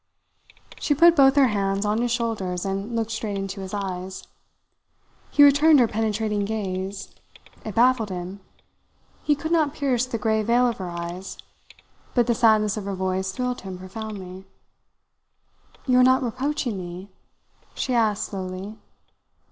She 0.79 0.95
put 0.95 1.15
both 1.15 1.35
her 1.35 1.49
hands 1.49 1.85
on 1.85 2.01
his 2.01 2.09
shoulders 2.09 2.65
and 2.65 2.95
looked 2.95 3.11
straight 3.11 3.37
into 3.37 3.61
his 3.61 3.71
eyes. 3.71 4.23
He 5.29 5.43
returned 5.43 5.79
her 5.79 5.87
penetrating 5.87 6.43
gaze. 6.43 7.13
It 7.63 7.75
baffled 7.75 8.09
him. 8.09 8.39
He 9.21 9.35
could 9.35 9.51
not 9.51 9.75
pierce 9.75 10.07
the 10.07 10.17
grey 10.17 10.41
veil 10.41 10.65
of 10.67 10.77
her 10.79 10.89
eyes; 10.89 11.37
but 12.15 12.25
the 12.25 12.33
sadness 12.33 12.77
of 12.77 12.85
her 12.85 12.95
voice 12.95 13.31
thrilled 13.31 13.61
him 13.61 13.77
profoundly. 13.77 14.47
"You 15.85 15.99
are 15.99 16.03
not 16.03 16.23
reproaching 16.23 16.79
me?" 16.79 17.11
she 17.75 17.93
asked 17.93 18.23
slowly. 18.25 18.79